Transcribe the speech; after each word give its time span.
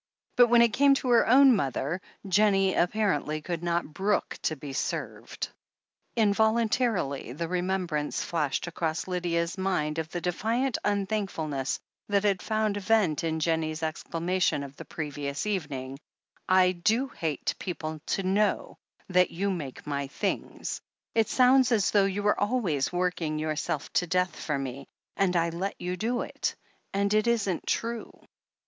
But 0.35 0.47
when 0.47 0.63
it 0.63 0.73
came 0.73 0.95
to 0.95 1.09
her 1.09 1.27
own 1.27 1.55
mother, 1.55 2.01
Jennie 2.27 2.73
apparently 2.73 3.39
could 3.39 3.61
not 3.61 3.93
brook 3.93 4.35
to 4.41 4.55
be 4.55 4.73
served. 4.73 5.49
Involuntarily 6.15 7.33
the 7.33 7.47
remembrance 7.47 8.23
flashed 8.23 8.65
across 8.65 9.07
Lydia's 9.07 9.59
mind 9.59 9.99
of 9.99 10.09
the 10.09 10.19
ddiant 10.19 10.77
unthankf 10.83 11.35
ulness 11.37 11.77
that 12.07 12.23
had 12.23 12.41
found 12.41 12.77
vent 12.77 13.23
in 13.23 13.39
Jennie's 13.39 13.83
exclamation 13.83 14.63
of 14.63 14.75
the 14.75 14.85
previous 14.85 15.45
evening: 15.45 15.99
'T 16.49 16.73
do 16.73 17.09
hate 17.09 17.53
people 17.59 18.01
to 18.07 18.23
know 18.23 18.79
that 19.07 19.29
you 19.29 19.51
make 19.51 19.85
my 19.85 20.07
370 20.07 20.49
THE 20.49 20.49
HEEL 20.49 20.49
OF 20.49 20.49
ACHILLES 20.49 20.55
things.... 20.69 20.81
It 21.13 21.29
sounds 21.29 21.71
as 21.71 21.91
though 21.91 22.05
you 22.05 22.23
were 22.23 22.39
always 22.39 22.91
working 22.91 23.37
yourself 23.37 23.93
to 23.93 24.07
death 24.07 24.35
for 24.35 24.57
me, 24.57 24.87
and 25.15 25.35
I 25.35 25.49
let 25.49 25.79
you 25.79 25.95
do 25.95 26.21
it— 26.21 26.55
and 26.91 27.13
it 27.13 27.27
isn't 27.27 27.67
true." 27.67 28.11